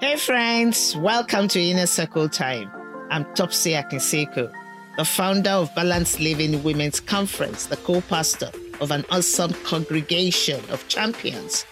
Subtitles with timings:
[0.00, 2.70] Hey friends, welcome to Inner Circle Time.
[3.10, 4.48] I'm Topsy Akinseko,
[4.96, 11.66] the founder of Balanced Living Women's Conference, the co-pastor of an awesome congregation of champions.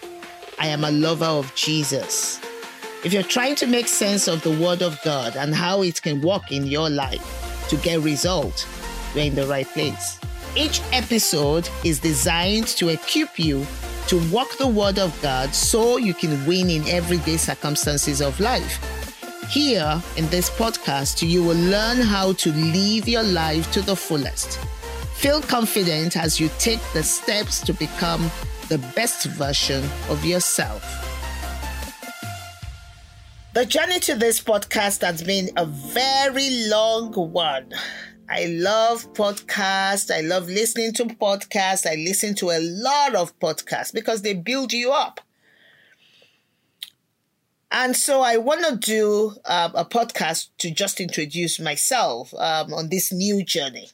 [0.59, 2.41] I am a lover of Jesus.
[3.05, 6.21] If you're trying to make sense of the Word of God and how it can
[6.21, 8.67] work in your life to get results,
[9.15, 10.19] you're in the right place.
[10.53, 13.65] Each episode is designed to equip you
[14.07, 18.79] to walk the Word of God so you can win in everyday circumstances of life.
[19.49, 24.59] Here in this podcast, you will learn how to live your life to the fullest.
[25.15, 28.31] Feel confident as you take the steps to become
[28.69, 30.83] the best version of yourself.
[33.53, 37.73] The journey to this podcast has been a very long one.
[38.29, 40.11] I love podcasts.
[40.11, 41.85] I love listening to podcasts.
[41.89, 45.21] I listen to a lot of podcasts because they build you up.
[47.71, 52.89] And so I want to do um, a podcast to just introduce myself um, on
[52.89, 53.89] this new journey.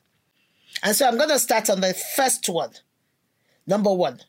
[0.83, 2.71] And so I'm going to start on the first one.
[3.65, 4.19] Number one.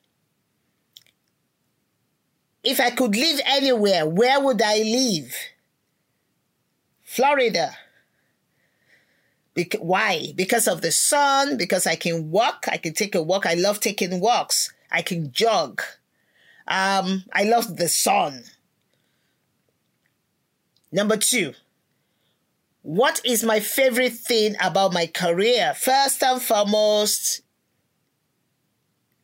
[2.62, 5.34] If I could live anywhere, where would I live?
[7.02, 7.76] Florida.
[9.78, 10.32] Why?
[10.34, 13.46] Because of the sun, because I can walk, I can take a walk.
[13.46, 14.72] I love taking walks.
[14.90, 15.82] I can jog.
[16.66, 18.44] Um, I love the sun.
[20.90, 21.54] Number two,
[22.82, 25.74] what is my favorite thing about my career?
[25.74, 27.42] First and foremost,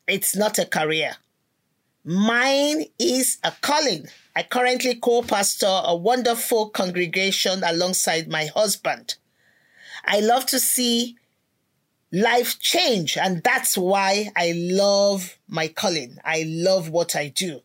[0.07, 1.17] it's not a career.
[2.05, 4.07] Mine is a calling.
[4.35, 9.17] I currently co pastor a wonderful congregation alongside my husband.
[10.05, 11.17] I love to see
[12.13, 16.19] life change, and that's why I love my calling.
[16.25, 17.63] I love what I do.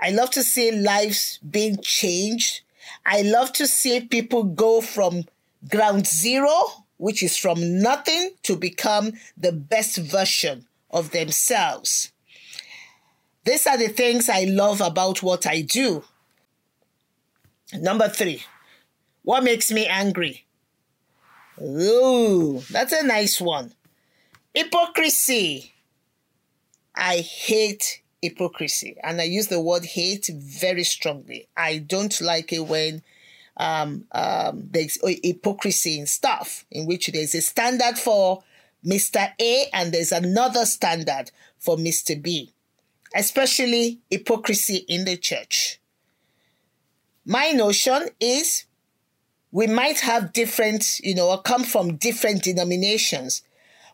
[0.00, 2.60] I love to see lives being changed.
[3.04, 5.24] I love to see people go from
[5.68, 12.12] ground zero, which is from nothing, to become the best version of themselves.
[13.44, 16.04] These are the things I love about what I do.
[17.72, 18.42] Number three,
[19.22, 20.44] what makes me angry?
[21.62, 23.72] Ooh, that's a nice one.
[24.54, 25.72] Hypocrisy.
[26.94, 28.96] I hate hypocrisy.
[29.02, 31.48] And I use the word hate very strongly.
[31.56, 33.02] I don't like it when
[33.56, 38.42] um, um, there's hypocrisy in stuff, in which there's a standard for
[38.84, 39.32] Mr.
[39.40, 42.20] A and there's another standard for Mr.
[42.20, 42.52] B,
[43.14, 45.80] especially hypocrisy in the church.
[47.24, 48.64] My notion is
[49.50, 53.42] we might have different, you know, or come from different denominations,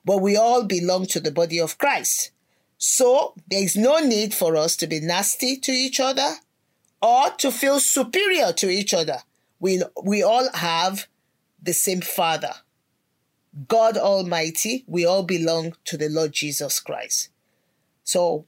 [0.04, 2.32] but we all belong to the body of Christ.
[2.76, 6.34] So there is no need for us to be nasty to each other
[7.00, 9.18] or to feel superior to each other.
[9.60, 11.06] We, we all have
[11.62, 12.52] the same Father,
[13.68, 14.84] God Almighty.
[14.86, 17.30] We all belong to the Lord Jesus Christ.
[18.02, 18.44] So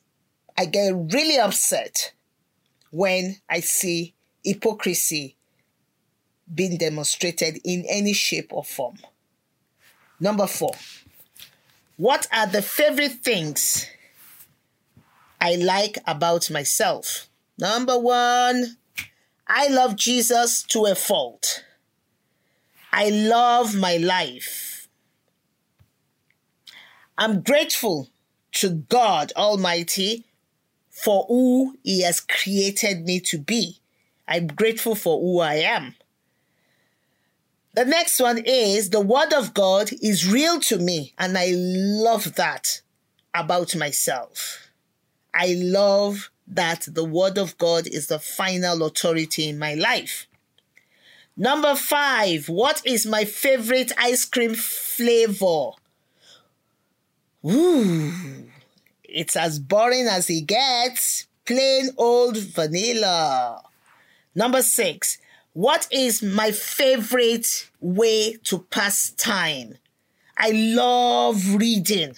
[0.59, 2.13] I get really upset
[2.91, 5.36] when I see hypocrisy
[6.55, 8.99] being demonstrated in any shape or form.
[10.21, 10.75] Number four,
[11.97, 13.87] what are the favorite things
[15.41, 17.29] I like about myself?
[17.59, 18.77] Number one,
[19.47, 21.65] I love Jesus to a fault.
[22.93, 24.89] I love my life.
[27.19, 28.09] I'm grateful
[28.53, 30.25] to God Almighty
[30.91, 33.81] for who He has created me to be.
[34.29, 35.95] I'm grateful for who I am.
[37.77, 42.37] The next one is the word of God is real to me, and I love
[42.37, 42.81] that
[43.35, 44.71] about myself.
[45.35, 50.27] I love that the word of God is the final authority in my life.
[51.37, 55.73] Number five, what is my favorite ice cream flavor?
[57.45, 58.49] Ooh,
[59.05, 61.27] it's as boring as it gets.
[61.45, 63.63] Plain old vanilla.
[64.35, 65.19] Number six,
[65.57, 69.79] what is my favorite way to pass time?
[70.37, 72.15] I love reading.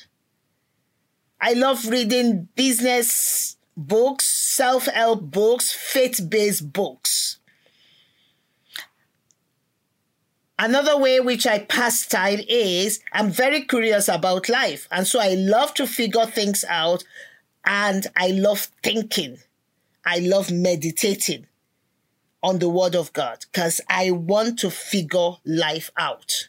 [1.41, 7.39] I love reading business books, self help books, faith based books.
[10.59, 14.89] Another way which I pass time is I'm very curious about life.
[14.91, 17.05] And so I love to figure things out
[17.65, 19.39] and I love thinking.
[20.05, 21.47] I love meditating
[22.43, 26.49] on the Word of God because I want to figure life out.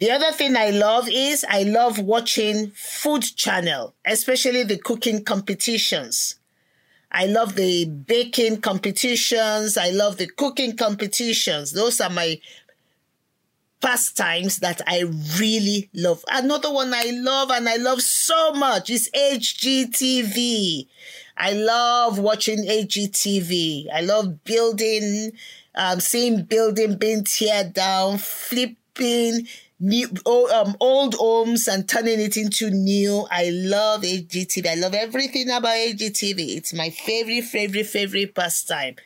[0.00, 6.36] The other thing I love is I love watching food channel, especially the cooking competitions.
[7.10, 9.76] I love the baking competitions.
[9.76, 11.72] I love the cooking competitions.
[11.72, 12.38] Those are my
[13.80, 15.04] pastimes that I
[15.38, 16.24] really love.
[16.28, 20.86] Another one I love and I love so much is HGTV.
[21.38, 23.86] I love watching HGTV.
[23.94, 25.32] I love building,
[25.76, 29.46] um, seeing building being teared down, flipping
[29.80, 30.08] new
[30.52, 33.26] um, old homes and turning it into new.
[33.30, 34.66] I love HGTV.
[34.66, 36.56] I love everything about HGTV.
[36.56, 38.96] It's my favorite, favorite, favorite pastime.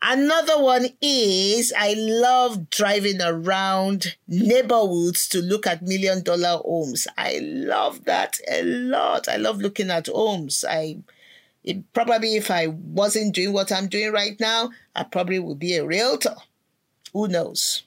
[0.00, 7.08] Another one is I love driving around neighborhoods to look at million dollar homes.
[7.18, 9.28] I love that a lot.
[9.28, 10.64] I love looking at homes.
[10.66, 10.98] I
[11.68, 15.76] it, probably if I wasn't doing what I'm doing right now, I probably would be
[15.76, 16.34] a realtor.
[17.12, 17.82] Who knows?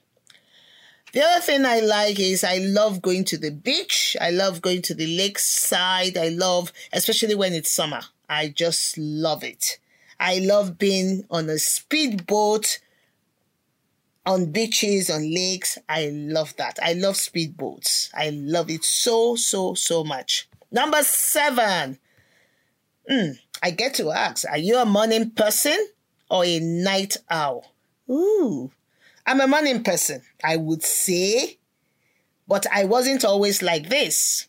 [1.13, 4.15] The other thing I like is I love going to the beach.
[4.21, 6.15] I love going to the lakeside.
[6.15, 8.01] I love, especially when it's summer.
[8.29, 9.79] I just love it.
[10.19, 12.79] I love being on a speedboat
[14.27, 15.79] on beaches, on lakes.
[15.89, 16.77] I love that.
[16.81, 18.09] I love speedboats.
[18.13, 20.47] I love it so, so, so much.
[20.71, 21.97] Number seven.
[23.09, 25.77] Mm, I get to ask, are you a morning person
[26.29, 27.73] or a night owl?
[28.09, 28.71] Ooh,
[29.25, 31.57] I'm a morning person, I would say,
[32.47, 34.47] but I wasn't always like this.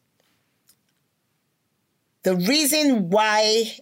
[2.23, 3.76] The reason why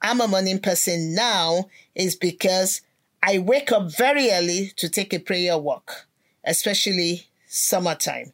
[0.00, 2.80] I'm a morning person now is because
[3.22, 6.06] I wake up very early to take a prayer walk,
[6.44, 8.32] especially summertime.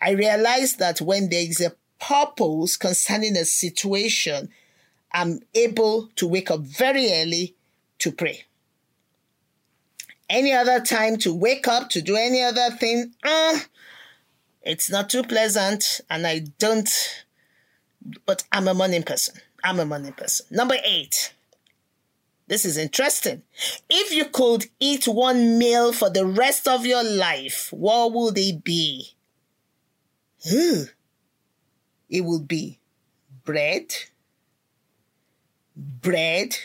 [0.00, 4.50] I realize that when there is a purpose concerning a situation,
[5.14, 7.54] I'm able to wake up very early
[8.00, 8.44] to pray.
[10.28, 13.60] Any other time to wake up to do any other thing, uh,
[14.62, 16.88] it's not too pleasant, and I don't,
[18.26, 19.36] but I'm a morning person.
[19.62, 20.46] I'm a morning person.
[20.50, 21.32] Number eight.
[22.46, 23.42] This is interesting.
[23.88, 28.62] If you could eat one meal for the rest of your life, what would it
[28.62, 29.14] be?
[30.44, 30.90] It
[32.10, 32.78] would be
[33.44, 33.94] bread,
[35.76, 36.56] bread,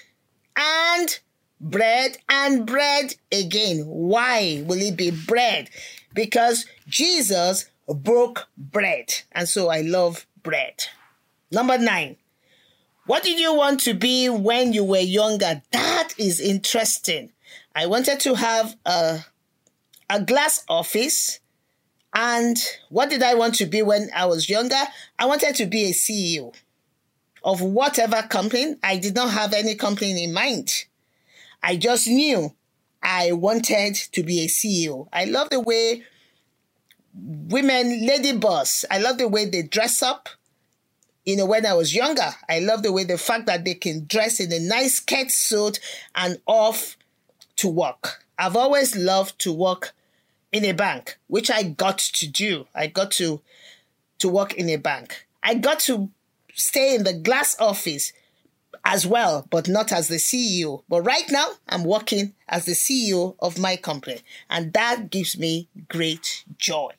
[0.55, 1.19] and
[1.59, 3.83] bread and bread again.
[3.85, 5.69] Why will it be bread?
[6.13, 9.21] Because Jesus broke bread.
[9.31, 10.85] And so I love bread.
[11.51, 12.17] Number nine.
[13.05, 15.63] What did you want to be when you were younger?
[15.71, 17.31] That is interesting.
[17.75, 19.25] I wanted to have a,
[20.09, 21.39] a glass office.
[22.13, 22.57] And
[22.89, 24.81] what did I want to be when I was younger?
[25.17, 26.53] I wanted to be a CEO
[27.43, 28.75] of whatever company.
[28.83, 30.85] I did not have any company in mind.
[31.61, 32.53] I just knew
[33.01, 35.07] I wanted to be a CEO.
[35.11, 36.03] I love the way
[37.13, 40.29] women, lady boss, I love the way they dress up
[41.29, 44.05] you know, when I was younger, I love the way the fact that they can
[44.07, 45.79] dress in a nice skirt suit
[46.15, 46.97] and off
[47.57, 48.25] to work.
[48.39, 49.91] I've always loved to work
[50.51, 52.65] in a bank, which I got to do.
[52.73, 53.41] I got to
[54.17, 55.27] to work in a bank.
[55.43, 56.09] I got to
[56.53, 58.13] stay in the glass office
[58.85, 60.83] as well, but not as the CEO.
[60.89, 65.67] But right now, I'm working as the CEO of my company, and that gives me
[65.87, 66.91] great joy.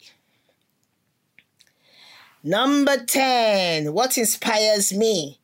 [2.43, 5.39] Number 10, what inspires me?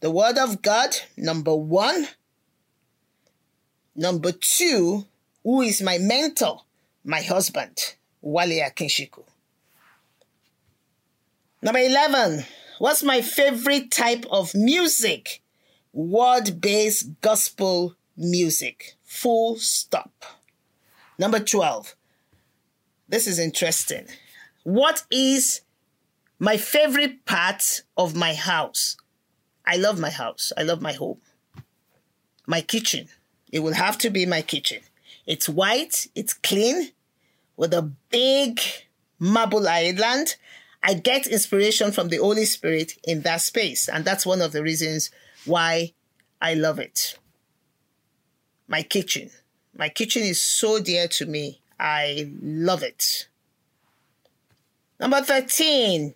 [0.00, 2.08] The Word of God, number one.
[3.94, 5.06] Number two,
[5.42, 6.60] who is my mentor?
[7.02, 9.24] My husband, Wale Akinshiku.
[11.62, 12.44] Number 11,
[12.78, 15.42] what's my favorite type of music?
[15.92, 18.96] Word based gospel music.
[19.04, 20.12] Full stop.
[21.18, 21.96] Number 12,
[23.08, 24.06] this is interesting.
[24.64, 25.62] What is
[26.38, 28.98] my favorite part of my house?
[29.66, 30.52] I love my house.
[30.58, 31.22] I love my home.
[32.46, 33.08] My kitchen.
[33.50, 34.82] It will have to be my kitchen.
[35.26, 36.92] It's white, it's clean,
[37.56, 38.60] with a big
[39.18, 40.36] marble island.
[40.88, 43.88] I get inspiration from the Holy Spirit in that space.
[43.88, 45.10] And that's one of the reasons
[45.44, 45.92] why
[46.40, 47.18] I love it.
[48.68, 49.30] My kitchen.
[49.76, 51.60] My kitchen is so dear to me.
[51.80, 53.26] I love it.
[55.00, 56.14] Number 13.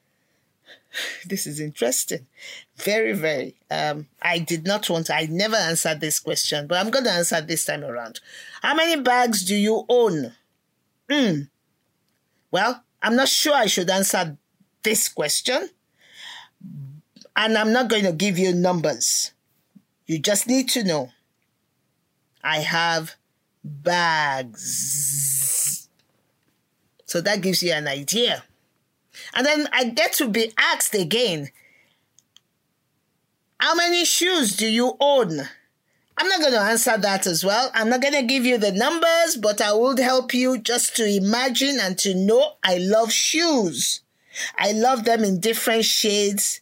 [1.26, 2.26] this is interesting.
[2.76, 3.54] Very, very.
[3.70, 7.12] Um, I did not want to, I never answered this question, but I'm going to
[7.12, 8.20] answer this time around.
[8.60, 10.34] How many bags do you own?
[11.10, 11.40] Hmm.
[12.50, 14.36] Well, I'm not sure I should answer
[14.82, 15.68] this question.
[17.36, 19.32] And I'm not going to give you numbers.
[20.06, 21.10] You just need to know
[22.42, 23.14] I have
[23.64, 25.08] bags.
[27.06, 28.44] So that gives you an idea.
[29.34, 31.50] And then I get to be asked again
[33.58, 35.48] How many shoes do you own?
[36.20, 37.70] I'm not going to answer that as well.
[37.72, 41.06] I'm not going to give you the numbers, but I will help you just to
[41.06, 44.02] imagine and to know I love shoes.
[44.58, 46.60] I love them in different shades.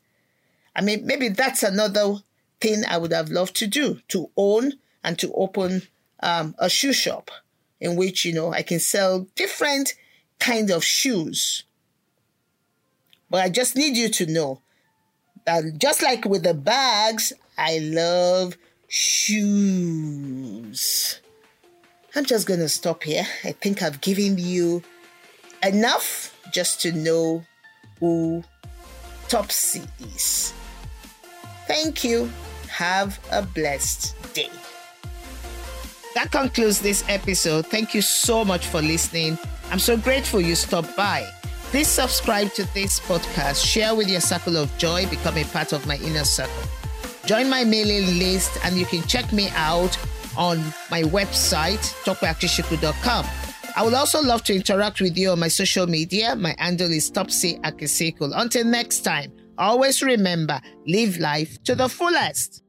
[0.76, 2.18] I mean, maybe that's another
[2.60, 5.82] thing I would have loved to do to own and to open
[6.20, 7.32] um, a shoe shop
[7.80, 9.94] in which, you know, I can sell different
[10.38, 11.64] kind of shoes.
[13.28, 14.62] But I just need you to know
[15.46, 18.56] that just like with the bags, I love
[18.88, 20.80] shoes.
[22.16, 23.26] I'm just going to stop here.
[23.44, 24.82] I think I've given you
[25.62, 27.44] enough just to know
[28.00, 28.42] who
[29.28, 30.52] Topsy is.
[31.66, 32.30] Thank you.
[32.68, 34.50] Have a blessed day.
[36.14, 37.66] That concludes this episode.
[37.66, 39.38] Thank you so much for listening.
[39.70, 41.28] I'm so grateful you stopped by.
[41.70, 45.86] Please subscribe to this podcast, share with your circle of joy, become a part of
[45.86, 46.77] my inner circle.
[47.28, 49.98] Join my mailing list, and you can check me out
[50.34, 50.56] on
[50.90, 53.26] my website, tokweakishiku.com.
[53.76, 56.34] I would also love to interact with you on my social media.
[56.34, 58.32] My handle is Topsy Akisekul.
[58.34, 62.62] Until next time, always remember live life to the fullest.